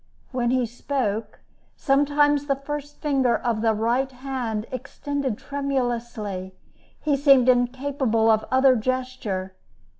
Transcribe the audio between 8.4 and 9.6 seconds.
other gesture.